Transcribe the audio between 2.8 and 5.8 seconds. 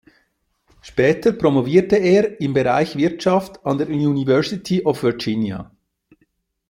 Wirtschaft an der University of Virginia.